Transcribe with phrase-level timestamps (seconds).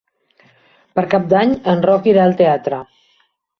[0.99, 2.83] Per Cap d'Any en Roc irà al teatre.